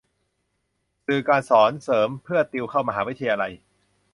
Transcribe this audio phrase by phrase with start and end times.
[1.05, 3.53] สื่อการสอนเสริมเพื่อติวเข้ามหาวิทยาลัย